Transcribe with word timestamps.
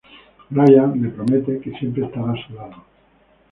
Ryan 0.51 0.93
le 0.99 1.11
promete 1.13 1.59
que 1.61 1.77
siempre 1.77 2.03
estará 2.05 2.31
a 2.31 2.47
su 2.47 2.53
lado. 2.55 2.83